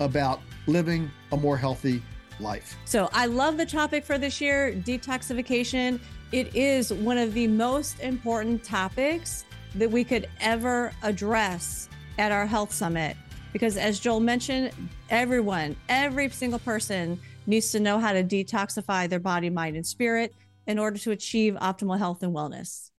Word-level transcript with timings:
about 0.00 0.40
living 0.66 1.10
a 1.32 1.36
more 1.36 1.56
healthy 1.56 2.02
life. 2.40 2.76
So 2.84 3.08
I 3.12 3.26
love 3.26 3.56
the 3.56 3.66
topic 3.66 4.04
for 4.04 4.18
this 4.18 4.40
year 4.40 4.72
detoxification. 4.72 6.00
It 6.32 6.54
is 6.54 6.92
one 6.92 7.18
of 7.18 7.34
the 7.34 7.46
most 7.46 8.00
important 8.00 8.64
topics 8.64 9.44
that 9.74 9.90
we 9.90 10.04
could 10.04 10.28
ever 10.40 10.92
address 11.02 11.88
at 12.18 12.32
our 12.32 12.46
health 12.46 12.72
summit. 12.72 13.16
Because 13.52 13.76
as 13.76 14.00
Joel 14.00 14.20
mentioned, 14.20 14.72
everyone, 15.08 15.76
every 15.88 16.28
single 16.30 16.58
person 16.58 17.18
needs 17.46 17.70
to 17.72 17.80
know 17.80 17.98
how 17.98 18.12
to 18.12 18.22
detoxify 18.22 19.08
their 19.08 19.20
body, 19.20 19.50
mind, 19.50 19.76
and 19.76 19.86
spirit 19.86 20.34
in 20.66 20.78
order 20.78 20.98
to 20.98 21.12
achieve 21.12 21.54
optimal 21.54 21.96
health 21.96 22.22
and 22.22 22.34
wellness. 22.34 22.90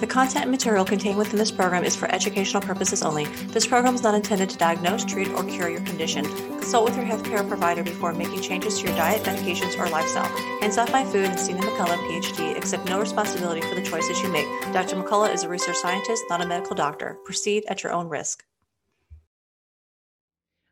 The 0.00 0.06
content 0.06 0.44
and 0.44 0.50
material 0.50 0.86
contained 0.86 1.18
within 1.18 1.36
this 1.36 1.50
program 1.50 1.84
is 1.84 1.94
for 1.94 2.10
educational 2.10 2.62
purposes 2.62 3.02
only. 3.02 3.26
This 3.48 3.66
program 3.66 3.94
is 3.94 4.02
not 4.02 4.14
intended 4.14 4.48
to 4.48 4.56
diagnose, 4.56 5.04
treat, 5.04 5.28
or 5.28 5.44
cure 5.44 5.68
your 5.68 5.82
condition. 5.82 6.24
Consult 6.24 6.86
with 6.86 6.96
your 6.96 7.04
healthcare 7.04 7.46
provider 7.46 7.82
before 7.82 8.14
making 8.14 8.40
changes 8.40 8.78
to 8.78 8.86
your 8.86 8.96
diet, 8.96 9.22
medications, 9.24 9.78
or 9.78 9.90
lifestyle. 9.90 10.24
Hands 10.62 10.78
off 10.78 10.90
my 10.90 11.04
food 11.04 11.26
and 11.26 11.38
Sina 11.38 11.60
McCullough, 11.60 11.98
PhD, 11.98 12.56
accept 12.56 12.86
no 12.86 12.98
responsibility 12.98 13.60
for 13.60 13.74
the 13.74 13.82
choices 13.82 14.22
you 14.22 14.32
make. 14.32 14.46
Dr. 14.72 14.96
McCullough 14.96 15.34
is 15.34 15.42
a 15.42 15.50
research 15.50 15.76
scientist, 15.76 16.24
not 16.30 16.40
a 16.40 16.46
medical 16.46 16.74
doctor. 16.74 17.18
Proceed 17.26 17.64
at 17.68 17.82
your 17.82 17.92
own 17.92 18.08
risk. 18.08 18.42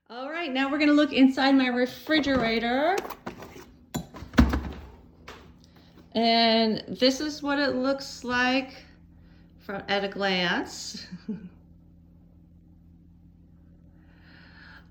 All 0.09 0.31
right, 0.31 0.51
now 0.51 0.71
we're 0.71 0.79
going 0.79 0.89
to 0.89 0.95
look 0.95 1.13
inside 1.13 1.53
my 1.53 1.67
refrigerator. 1.67 2.97
And 6.15 6.83
this 6.89 7.21
is 7.21 7.43
what 7.43 7.59
it 7.59 7.75
looks 7.75 8.25
like 8.25 8.88
from 9.69 9.83
at 9.87 10.03
a 10.03 10.09
glance. 10.09 11.07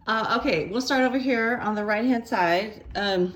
uh, 0.05 0.37
okay, 0.39 0.67
we'll 0.67 0.81
start 0.81 1.01
over 1.01 1.17
here 1.17 1.57
on 1.63 1.73
the 1.73 1.83
right 1.83 2.05
hand 2.05 2.27
side. 2.27 2.83
Um, 2.95 3.33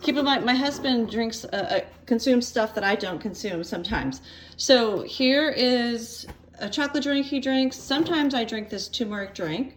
keep 0.00 0.16
in 0.16 0.24
mind, 0.24 0.46
my 0.46 0.54
husband 0.54 1.10
drinks, 1.10 1.44
uh, 1.44 1.48
uh, 1.48 1.80
consumes 2.06 2.48
stuff 2.48 2.74
that 2.74 2.84
I 2.84 2.94
don't 2.94 3.18
consume 3.18 3.62
sometimes. 3.62 4.22
So 4.56 5.02
here 5.02 5.50
is 5.50 6.26
a 6.58 6.70
chocolate 6.70 7.02
drink 7.02 7.26
he 7.26 7.38
drinks. 7.38 7.76
Sometimes 7.76 8.32
I 8.32 8.44
drink 8.44 8.70
this 8.70 8.88
turmeric 8.88 9.34
drink. 9.34 9.76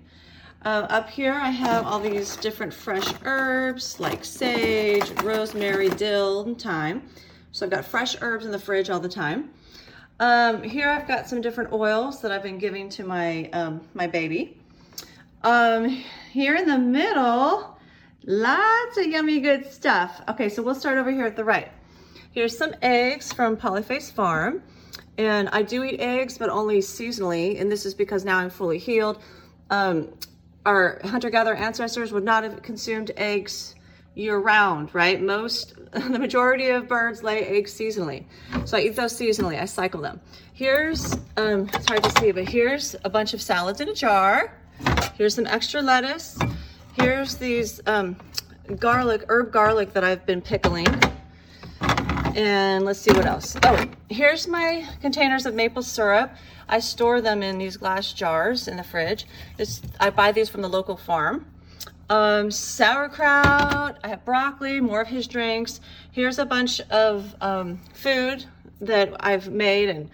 Uh, 0.64 0.88
up 0.90 1.10
here 1.10 1.34
I 1.34 1.50
have 1.50 1.86
all 1.86 2.00
these 2.00 2.38
different 2.38 2.74
fresh 2.74 3.14
herbs 3.26 4.00
like 4.00 4.24
sage, 4.24 5.12
rosemary, 5.24 5.90
dill, 5.90 6.46
and 6.46 6.58
thyme. 6.62 7.04
So 7.52 7.66
I've 7.66 7.72
got 7.74 7.84
fresh 7.84 8.16
herbs 8.22 8.46
in 8.46 8.54
the 8.54 8.60
fridge 8.60 8.90
all 8.90 9.02
the 9.02 9.10
time. 9.10 9.50
Um, 10.20 10.64
here 10.64 10.90
I've 10.90 11.08
got 11.08 11.28
some 11.28 11.42
different 11.42 11.74
oils 11.74 12.22
that 12.22 12.32
I've 12.32 12.44
been 12.44 12.58
giving 12.58 12.90
to 12.90 13.04
my, 13.04 13.50
um, 13.52 13.82
my 13.94 14.08
baby. 14.08 14.58
Um, 15.44 15.90
here 16.32 16.56
in 16.56 16.68
the 16.68 16.78
middle, 16.78 17.78
lots 18.24 18.98
of 18.98 19.06
yummy 19.08 19.42
good 19.42 19.70
stuff. 19.70 20.22
Okay, 20.30 20.48
so 20.48 20.64
we'll 20.64 20.76
start 20.76 20.98
over 20.98 21.12
here 21.12 21.26
at 21.26 21.36
the 21.36 21.44
right. 21.44 21.70
Here's 22.32 22.58
some 22.58 22.74
eggs 22.82 23.34
from 23.34 23.58
Polyface 23.58 24.12
Farm. 24.12 24.64
And 25.18 25.50
I 25.50 25.64
do 25.64 25.84
eat 25.84 26.00
eggs, 26.00 26.38
but 26.38 26.50
only 26.50 26.80
seasonally. 26.80 27.60
And 27.60 27.72
this 27.72 27.86
is 27.86 27.94
because 27.94 28.24
now 28.26 28.38
I'm 28.38 28.50
fully 28.50 28.78
healed. 28.78 29.22
Um, 29.70 30.10
our 30.66 31.00
hunter-gatherer 31.04 31.56
ancestors 31.56 32.12
would 32.12 32.24
not 32.24 32.44
have 32.44 32.62
consumed 32.62 33.12
eggs 33.18 33.76
year 34.16 34.38
round, 34.38 34.94
right? 34.96 35.22
Most, 35.22 35.76
the 35.92 36.20
majority 36.20 36.70
of 36.70 36.88
birds 36.88 37.22
lay 37.22 37.46
eggs 37.46 37.74
seasonally. 37.74 38.24
So 38.66 38.78
I 38.78 38.82
eat 38.82 38.96
those 38.96 39.14
seasonally, 39.14 39.62
I 39.62 39.66
cycle 39.66 40.02
them. 40.02 40.20
Here's, 40.54 41.14
um, 41.38 41.70
it's 41.74 41.88
hard 41.88 42.04
to 42.04 42.12
see, 42.20 42.32
but 42.32 42.48
here's 42.48 42.96
a 43.04 43.10
bunch 43.10 43.34
of 43.34 43.42
salads 43.42 43.82
in 43.82 43.90
a 43.90 43.94
jar. 43.94 44.54
Here's 45.16 45.36
some 45.36 45.46
extra 45.46 45.82
lettuce. 45.82 46.40
Here's 46.94 47.36
these 47.36 47.82
um, 47.88 48.16
garlic, 48.80 49.26
herb 49.28 49.52
garlic 49.52 49.94
that 49.94 50.04
I've 50.04 50.26
been 50.26 50.42
pickling. 50.42 50.88
And 52.36 52.84
let's 52.84 53.00
see 53.00 53.12
what 53.12 53.26
else. 53.26 53.56
Oh, 53.64 53.86
here's 54.10 54.48
my 54.48 54.86
containers 55.02 55.46
of 55.46 55.54
maple 55.54 55.84
syrup. 55.84 56.36
I 56.68 56.80
store 56.80 57.22
them 57.22 57.44
in 57.44 57.58
these 57.58 57.78
glass 57.78 58.12
jars 58.12 58.68
in 58.68 58.78
the 58.78 58.84
fridge. 58.84 59.26
It's, 59.58 59.82
I 60.00 60.10
buy 60.10 60.32
these 60.32 60.50
from 60.50 60.62
the 60.62 60.68
local 60.68 60.98
farm 60.98 61.46
um, 62.10 62.52
sauerkraut. 62.52 63.98
I 64.04 64.08
have 64.08 64.24
broccoli, 64.26 64.80
more 64.80 65.02
of 65.02 65.08
his 65.08 65.28
drinks. 65.28 65.82
Here's 66.12 66.40
a 66.40 66.46
bunch 66.46 66.82
of 66.90 67.36
um, 67.42 67.80
food 67.94 68.46
that 68.82 69.16
I've 69.20 69.50
made 69.50 69.90
and 69.90 70.10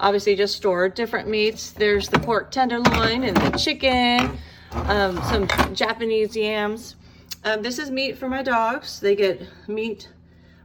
obviously 0.00 0.34
just 0.36 0.56
stored 0.56 0.94
different 0.94 1.28
meats. 1.28 1.72
There's 1.72 2.08
the 2.08 2.18
pork 2.18 2.50
tenderloin 2.50 3.24
and 3.24 3.36
the 3.36 3.58
chicken, 3.58 4.38
um, 4.72 5.22
some 5.24 5.48
Japanese 5.74 6.36
yams. 6.36 6.96
Um, 7.44 7.62
this 7.62 7.78
is 7.78 7.90
meat 7.90 8.16
for 8.16 8.28
my 8.28 8.42
dogs. 8.42 9.00
They 9.00 9.14
get 9.14 9.42
meat, 9.68 10.08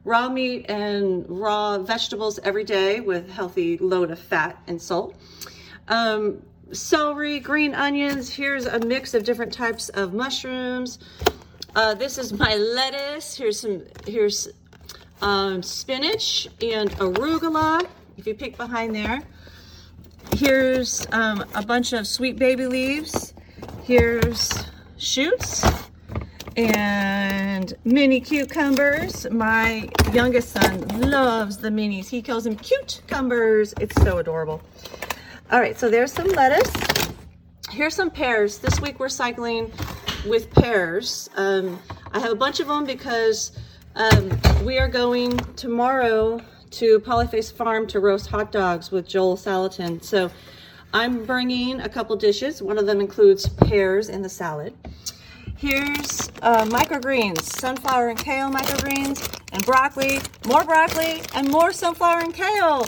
raw 0.05 0.29
meat 0.29 0.65
and 0.69 1.25
raw 1.27 1.77
vegetables 1.79 2.39
every 2.43 2.63
day 2.63 3.01
with 3.01 3.29
healthy 3.29 3.77
load 3.77 4.11
of 4.11 4.19
fat 4.19 4.57
and 4.67 4.81
salt. 4.81 5.15
Um, 5.89 6.41
celery, 6.71 7.39
green 7.39 7.73
onions. 7.75 8.33
Here's 8.33 8.65
a 8.65 8.79
mix 8.79 9.13
of 9.13 9.23
different 9.23 9.53
types 9.53 9.89
of 9.89 10.13
mushrooms. 10.13 10.99
Uh, 11.75 11.93
this 11.93 12.17
is 12.17 12.33
my 12.33 12.55
lettuce. 12.75 13.35
Here's 13.35 13.59
some, 13.59 13.83
here's 14.05 14.47
um, 15.21 15.63
spinach 15.63 16.47
and 16.61 16.91
arugula, 16.91 17.87
if 18.17 18.27
you 18.27 18.33
pick 18.35 18.57
behind 18.57 18.95
there. 18.95 19.21
Here's 20.35 21.05
um, 21.11 21.43
a 21.55 21.65
bunch 21.65 21.93
of 21.93 22.07
sweet 22.07 22.37
baby 22.37 22.67
leaves. 22.67 23.33
Here's 23.83 24.51
shoots. 24.97 25.65
and 26.57 27.73
mini 27.85 28.19
cucumbers. 28.21 29.29
My 29.31 29.89
youngest 30.13 30.49
son 30.49 30.81
loves 30.99 31.57
the 31.57 31.69
minis. 31.69 32.09
He 32.09 32.21
calls 32.21 32.43
them 32.43 32.55
cute 32.55 33.01
cumbers. 33.07 33.73
It's 33.79 33.95
so 34.01 34.17
adorable. 34.17 34.61
All 35.51 35.59
right, 35.59 35.79
so 35.79 35.89
there's 35.89 36.13
some 36.13 36.27
lettuce. 36.27 36.71
Here's 37.71 37.95
some 37.95 38.11
pears. 38.11 38.59
This 38.59 38.79
week 38.81 38.99
we're 38.99 39.09
cycling 39.09 39.71
with 40.27 40.53
pears. 40.53 41.27
Um, 41.35 41.79
I 42.11 42.19
have 42.19 42.31
a 42.31 42.35
bunch 42.35 42.59
of 42.59 42.67
them 42.67 42.85
because 42.85 43.57
um, 43.95 44.29
we 44.63 44.77
are 44.77 44.87
going 44.87 45.37
tomorrow 45.55 46.39
to 46.69 46.99
Polyface 46.99 47.51
Farm 47.51 47.87
to 47.87 47.99
roast 47.99 48.27
hot 48.27 48.51
dogs 48.51 48.91
with 48.91 49.07
Joel 49.07 49.35
Salatin. 49.35 50.03
So 50.03 50.29
I'm 50.93 51.25
bringing 51.25 51.81
a 51.81 51.89
couple 51.89 52.15
dishes. 52.15 52.61
One 52.61 52.77
of 52.77 52.85
them 52.85 53.01
includes 53.01 53.49
pears 53.49 54.09
in 54.09 54.21
the 54.21 54.29
salad. 54.29 54.75
Here's 55.57 56.29
uh, 56.43 56.65
microgreens, 56.65 57.41
sunflower 57.41 58.09
and 58.09 58.19
kale 58.19 58.51
microgreens, 58.51 59.41
and 59.51 59.65
broccoli, 59.65 60.19
more 60.45 60.63
broccoli, 60.63 61.23
and 61.33 61.49
more 61.49 61.73
sunflower 61.73 62.19
and 62.19 62.35
kale. 62.35 62.85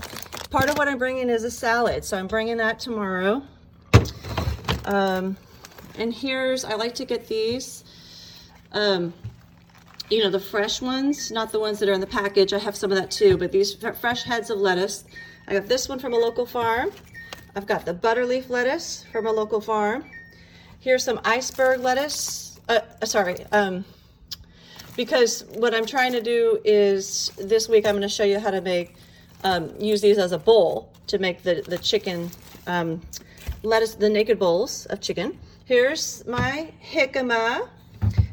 Part 0.51 0.69
of 0.69 0.77
what 0.77 0.87
I'm 0.87 0.99
bringing 0.99 1.29
is 1.29 1.43
a 1.43 1.49
salad, 1.49 2.05
so 2.05 2.17
I'm 2.17 2.27
bringing 2.27 2.57
that 2.57 2.79
tomorrow. 2.79 3.41
Um, 4.85 5.35
and 5.97 6.13
here's, 6.13 6.63
I 6.63 6.75
like 6.75 6.93
to 6.95 7.05
get 7.05 7.27
these, 7.27 7.83
um, 8.73 9.13
you 10.09 10.23
know, 10.23 10.29
the 10.29 10.39
fresh 10.39 10.81
ones, 10.81 11.31
not 11.31 11.51
the 11.51 11.59
ones 11.59 11.79
that 11.79 11.89
are 11.89 11.93
in 11.93 12.01
the 12.01 12.07
package. 12.07 12.53
I 12.53 12.59
have 12.59 12.75
some 12.75 12.91
of 12.91 12.97
that 12.97 13.09
too, 13.09 13.37
but 13.37 13.51
these 13.51 13.73
fresh 13.73 14.23
heads 14.23 14.49
of 14.49 14.59
lettuce. 14.59 15.05
I 15.47 15.53
got 15.53 15.67
this 15.67 15.89
one 15.89 15.97
from 15.97 16.13
a 16.13 16.17
local 16.17 16.45
farm. 16.45 16.91
I've 17.55 17.65
got 17.65 17.85
the 17.85 17.93
butterleaf 17.93 18.49
lettuce 18.49 19.05
from 19.11 19.25
a 19.25 19.31
local 19.31 19.61
farm. 19.61 20.05
Here's 20.79 21.03
some 21.03 21.19
iceberg 21.23 21.79
lettuce 21.79 22.51
uh, 22.71 22.79
uh, 23.01 23.05
sorry, 23.05 23.45
um, 23.51 23.83
because 24.95 25.43
what 25.55 25.73
I'm 25.73 25.85
trying 25.85 26.13
to 26.13 26.21
do 26.21 26.59
is 26.63 27.31
this 27.37 27.67
week 27.67 27.85
I'm 27.85 27.93
going 27.93 28.01
to 28.01 28.09
show 28.09 28.23
you 28.23 28.39
how 28.39 28.51
to 28.51 28.61
make, 28.61 28.95
um, 29.43 29.73
use 29.79 30.01
these 30.01 30.17
as 30.17 30.31
a 30.31 30.37
bowl 30.37 30.91
to 31.07 31.17
make 31.17 31.43
the, 31.43 31.63
the 31.67 31.77
chicken, 31.77 32.29
um, 32.67 33.01
lettuce, 33.63 33.95
the 33.95 34.09
naked 34.09 34.39
bowls 34.39 34.85
of 34.87 35.01
chicken. 35.01 35.37
Here's 35.65 36.25
my 36.27 36.71
jicama. 36.91 37.67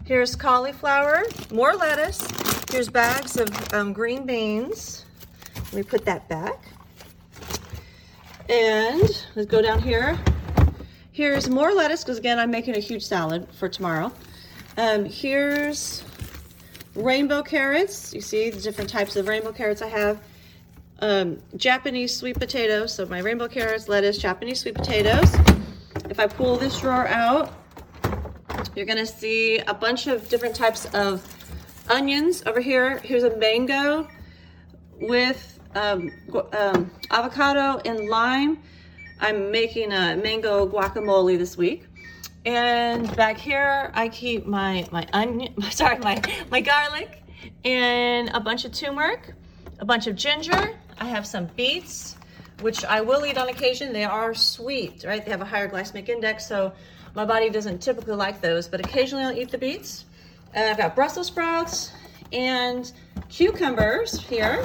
Here's 0.05 0.35
cauliflower, 0.35 1.25
more 1.53 1.75
lettuce. 1.75 2.27
Here's 2.71 2.89
bags 2.89 3.37
of 3.37 3.49
um, 3.75 3.93
green 3.93 4.25
beans. 4.25 5.05
Let 5.57 5.75
me 5.75 5.83
put 5.83 6.05
that 6.07 6.29
back. 6.29 6.65
And 8.49 9.27
let's 9.35 9.47
go 9.47 9.61
down 9.61 9.83
here. 9.83 10.19
Here's 11.13 11.51
more 11.51 11.75
lettuce, 11.75 12.05
because 12.05 12.19
again, 12.19 12.39
I'm 12.39 12.51
making 12.51 12.77
a 12.77 12.81
huge 12.81 13.05
salad 13.05 13.47
for 13.53 13.69
tomorrow. 13.69 14.13
Um, 14.79 15.05
here's 15.05 16.05
rainbow 16.95 17.43
carrots. 17.43 18.15
You 18.15 18.21
see 18.21 18.49
the 18.49 18.61
different 18.61 18.89
types 18.89 19.17
of 19.17 19.29
rainbow 19.29 19.53
carrots 19.53 19.83
I 19.83 19.89
have. 19.89 20.21
Um, 21.01 21.39
Japanese 21.57 22.17
sweet 22.17 22.39
potatoes. 22.39 22.95
So 22.95 23.07
my 23.07 23.21
rainbow 23.21 23.47
carrots, 23.49 23.89
lettuce, 23.89 24.19
Japanese 24.19 24.61
sweet 24.61 24.75
potatoes. 24.75 25.33
If 26.11 26.19
I 26.19 26.27
pull 26.27 26.57
this 26.57 26.81
drawer 26.81 27.07
out, 27.07 27.53
you're 28.75 28.87
gonna 28.87 29.07
see 29.07 29.59
a 29.59 29.75
bunch 29.75 30.09
of 30.09 30.29
different 30.29 30.57
types 30.57 30.87
of 30.95 31.23
onions 31.89 32.43
over 32.47 32.61
here. 32.61 32.99
Here's 32.99 33.23
a 33.23 33.37
mango 33.37 34.09
with 35.01 35.61
um, 35.75 36.11
um, 36.53 36.91
avocado 37.11 37.81
and 37.85 38.09
lime. 38.09 38.59
I'm 39.21 39.51
making 39.51 39.93
a 39.93 40.17
mango 40.17 40.69
guacamole 40.69 41.39
this 41.39 41.57
week. 41.57 41.85
And 42.45 43.15
back 43.17 43.37
here, 43.37 43.91
I 43.95 44.09
keep 44.09 44.47
my, 44.47 44.87
my 44.91 45.07
onion, 45.13 45.61
sorry, 45.71 45.99
my, 45.99 46.21
my 46.51 46.61
garlic 46.61 47.23
and 47.65 48.31
a 48.31 48.41
bunch 48.41 48.65
of 48.65 48.73
turmeric, 48.73 49.35
a 49.81 49.85
bunch 49.85 50.07
of 50.07 50.17
ginger. 50.17 50.77
I 51.01 51.07
have 51.07 51.27
some 51.27 51.47
beets, 51.57 52.17
which 52.61 52.85
I 52.85 53.01
will 53.01 53.25
eat 53.25 53.39
on 53.39 53.49
occasion. 53.49 53.93
They 53.93 54.05
are 54.05 54.35
sweet, 54.35 55.05
right? 55.07 55.25
They 55.25 55.31
have 55.31 55.41
a 55.41 55.47
higher 55.47 55.69
glycemic 55.69 56.09
index, 56.09 56.47
so 56.47 56.73
my 57.15 57.25
body 57.25 57.51
doesn't 57.51 57.81
typically 57.81 58.15
like 58.15 58.41
those, 58.41 58.69
but 58.69 58.81
occasionally 58.81 59.25
I'll 59.25 59.37
eat 59.37 59.51
the 59.51 59.59
beets. 59.59 60.05
And 60.55 60.69
I've 60.69 60.79
got 60.79 60.95
Brussels 60.95 61.29
sprouts 61.29 61.93
and 62.33 62.91
cucumbers 63.29 64.21
here. 64.27 64.63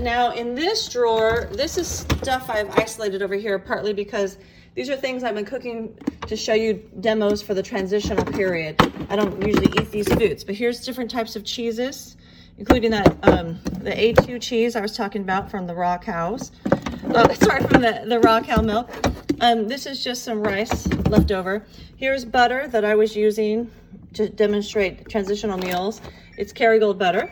Now 0.00 0.32
in 0.32 0.54
this 0.54 0.88
drawer, 0.88 1.48
this 1.52 1.78
is 1.78 1.88
stuff 1.88 2.50
I've 2.50 2.70
isolated 2.78 3.22
over 3.22 3.34
here 3.34 3.58
partly 3.58 3.92
because 3.92 4.36
these 4.74 4.90
are 4.90 4.96
things 4.96 5.24
I've 5.24 5.34
been 5.34 5.46
cooking 5.46 5.98
to 6.26 6.36
show 6.36 6.52
you 6.52 6.74
demos 7.00 7.40
for 7.40 7.54
the 7.54 7.62
transitional 7.62 8.24
period. 8.24 8.76
I 9.08 9.16
don't 9.16 9.40
usually 9.46 9.72
eat 9.80 9.90
these 9.90 10.12
foods, 10.12 10.44
but 10.44 10.54
here's 10.54 10.84
different 10.84 11.10
types 11.10 11.34
of 11.34 11.44
cheeses, 11.44 12.16
including 12.58 12.90
that 12.90 13.16
um, 13.22 13.58
the 13.80 13.90
A2 13.90 14.40
cheese 14.40 14.76
I 14.76 14.80
was 14.80 14.96
talking 14.96 15.22
about 15.22 15.50
from 15.50 15.66
the 15.66 15.74
raw 15.74 15.98
cows. 15.98 16.52
Oh, 17.14 17.32
sorry, 17.34 17.62
from 17.64 17.82
the, 17.82 18.04
the 18.06 18.20
raw 18.20 18.40
cow 18.40 18.62
milk. 18.62 18.90
Um, 19.40 19.68
this 19.68 19.86
is 19.86 20.02
just 20.02 20.24
some 20.24 20.40
rice 20.42 20.86
left 21.08 21.30
over. 21.30 21.64
Here's 21.96 22.24
butter 22.24 22.68
that 22.68 22.84
I 22.84 22.94
was 22.94 23.14
using 23.14 23.70
to 24.14 24.28
demonstrate 24.28 25.08
transitional 25.08 25.58
meals. 25.58 26.00
It's 26.38 26.52
Kerrygold 26.52 26.98
butter. 26.98 27.30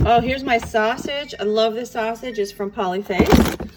Oh, 0.00 0.20
here's 0.20 0.42
my 0.42 0.58
sausage. 0.58 1.34
I 1.38 1.44
love 1.44 1.74
this 1.74 1.92
sausage. 1.92 2.38
It's 2.38 2.50
from 2.50 2.70
Polyface. 2.70 3.70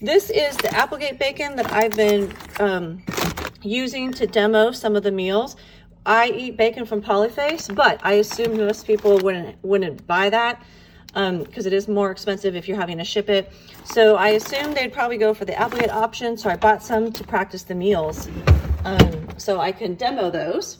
This 0.00 0.28
is 0.28 0.56
the 0.58 0.74
Applegate 0.74 1.18
bacon 1.18 1.56
that 1.56 1.72
I've 1.72 1.92
been 1.92 2.34
um, 2.60 3.02
using 3.62 4.12
to 4.12 4.26
demo 4.26 4.72
some 4.72 4.94
of 4.94 5.02
the 5.02 5.10
meals. 5.10 5.56
I 6.06 6.28
eat 6.28 6.56
bacon 6.56 6.86
from 6.86 7.02
Polyface, 7.02 7.74
but 7.74 8.00
I 8.04 8.14
assume 8.14 8.56
most 8.56 8.86
people 8.86 9.18
wouldn't 9.18 9.56
wouldn't 9.64 10.06
buy 10.06 10.30
that 10.30 10.62
because 11.08 11.66
um, 11.66 11.66
it 11.66 11.72
is 11.72 11.88
more 11.88 12.10
expensive 12.10 12.54
if 12.54 12.68
you're 12.68 12.78
having 12.78 12.98
to 12.98 13.04
ship 13.04 13.28
it. 13.28 13.52
So 13.84 14.16
I 14.16 14.28
assume 14.28 14.72
they'd 14.72 14.92
probably 14.92 15.16
go 15.16 15.34
for 15.34 15.44
the 15.44 15.58
Applegate 15.58 15.90
option. 15.90 16.36
So 16.36 16.48
I 16.48 16.56
bought 16.56 16.82
some 16.82 17.10
to 17.10 17.24
practice 17.24 17.64
the 17.64 17.74
meals 17.74 18.28
um, 18.84 19.28
so 19.36 19.58
I 19.58 19.72
can 19.72 19.94
demo 19.94 20.30
those. 20.30 20.78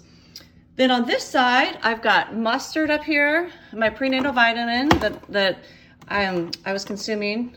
Then 0.76 0.90
on 0.90 1.06
this 1.06 1.24
side, 1.24 1.78
I've 1.82 2.02
got 2.02 2.36
mustard 2.36 2.90
up 2.90 3.02
here, 3.02 3.50
my 3.72 3.88
prenatal 3.88 4.32
vitamin 4.32 4.90
that, 5.00 5.22
that 5.32 5.64
I, 6.08 6.26
um, 6.26 6.50
I 6.66 6.74
was 6.74 6.84
consuming 6.84 7.56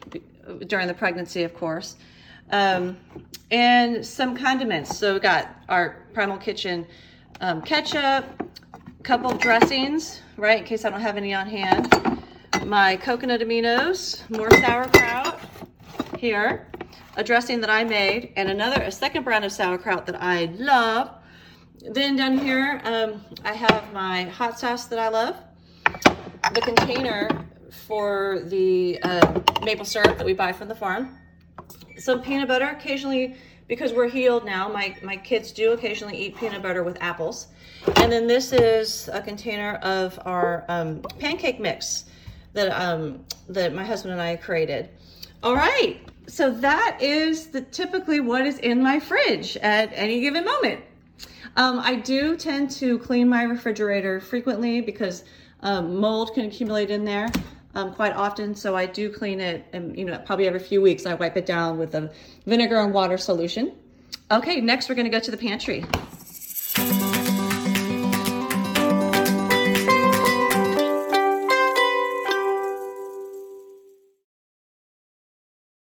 during 0.68 0.88
the 0.88 0.94
pregnancy, 0.94 1.44
of 1.44 1.54
course, 1.54 1.98
um, 2.52 2.98
and 3.52 4.06
some 4.06 4.38
condiments. 4.38 4.98
So 4.98 5.16
we 5.16 5.20
got 5.20 5.54
our 5.68 5.98
Primal 6.14 6.38
Kitchen 6.38 6.88
um, 7.42 7.62
ketchup, 7.62 8.26
couple 9.04 9.32
dressings, 9.34 10.22
right, 10.38 10.60
in 10.60 10.66
case 10.66 10.86
I 10.86 10.90
don't 10.90 11.02
have 11.02 11.18
any 11.18 11.34
on 11.34 11.48
hand. 11.48 12.22
My 12.66 12.98
coconut 12.98 13.42
aminos, 13.42 14.30
more 14.30 14.52
sauerkraut 14.52 15.40
here, 16.18 16.68
a 17.16 17.24
dressing 17.24 17.62
that 17.62 17.70
I 17.70 17.84
made, 17.84 18.34
and 18.36 18.50
another, 18.50 18.82
a 18.82 18.92
second 18.92 19.24
brand 19.24 19.46
of 19.46 19.52
sauerkraut 19.52 20.06
that 20.08 20.22
I 20.22 20.46
love, 20.58 21.12
then 21.82 22.18
down 22.18 22.38
here, 22.40 22.82
um, 22.84 23.24
I 23.46 23.54
have 23.54 23.94
my 23.94 24.24
hot 24.24 24.60
sauce 24.60 24.86
that 24.86 25.00
I 25.00 25.08
love. 25.08 25.38
The 26.54 26.62
container 26.62 27.30
for 27.88 28.42
the 28.46 29.00
uh, 29.04 29.42
maple 29.64 29.86
syrup 29.86 30.18
that 30.18 30.26
we 30.26 30.34
buy 30.34 30.52
from 30.52 30.68
the 30.68 30.76
farm. 30.76 31.18
Some 31.98 32.22
peanut 32.22 32.48
butter, 32.48 32.66
occasionally, 32.66 33.36
because 33.70 33.94
we're 33.94 34.10
healed 34.10 34.44
now, 34.44 34.68
my, 34.68 34.96
my 35.04 35.16
kids 35.16 35.52
do 35.52 35.72
occasionally 35.72 36.18
eat 36.18 36.36
peanut 36.36 36.62
butter 36.62 36.84
with 36.84 36.98
apples. 37.02 37.48
And 37.98 38.12
then 38.12 38.26
this 38.28 38.52
is 38.52 39.10
a 39.14 39.22
container 39.22 39.76
of 39.76 40.20
our 40.26 40.66
um, 40.68 41.02
pancake 41.20 41.60
mix 41.60 42.06
that, 42.54 42.70
um, 42.72 43.24
that 43.48 43.74
my 43.74 43.86
husband 43.86 44.12
and 44.12 44.22
I 44.22 44.36
created. 44.36 44.90
All 45.44 45.56
right, 45.56 46.02
so 46.28 46.52
that 46.52 46.98
is 47.00 47.48
the 47.48 47.62
typically 47.62 48.20
what 48.20 48.46
is 48.46 48.58
in 48.58 48.82
my 48.82 49.00
fridge 49.00 49.56
at 49.58 49.92
any 49.94 50.20
given 50.20 50.44
moment. 50.44 50.84
Um, 51.56 51.80
I 51.80 51.96
do 51.96 52.36
tend 52.36 52.72
to 52.72 52.98
clean 53.00 53.30
my 53.30 53.44
refrigerator 53.44 54.20
frequently 54.20 54.82
because 54.82 55.24
um, 55.62 55.96
mold 55.96 56.34
can 56.34 56.46
accumulate 56.46 56.90
in 56.90 57.06
there 57.06 57.30
um, 57.76 57.94
quite 57.94 58.14
often. 58.14 58.56
So 58.56 58.76
I 58.76 58.86
do 58.86 59.12
clean 59.12 59.40
it, 59.40 59.66
and 59.74 59.98
you 59.98 60.06
know, 60.06 60.18
probably 60.20 60.48
every 60.48 60.60
few 60.60 60.82
weeks 60.82 61.06
I 61.06 61.14
wipe 61.14 61.38
it 61.38 61.46
down 61.46 61.78
with 61.78 61.96
a 61.96 62.12
vinegar 62.46 62.78
and 62.78 62.94
water 62.94 63.18
solution. 63.18 63.74
Okay, 64.32 64.62
next 64.62 64.90
we're 64.90 64.96
gonna 64.96 65.10
go 65.10 65.20
to 65.20 65.32
the 65.32 65.38
pantry. 65.38 65.84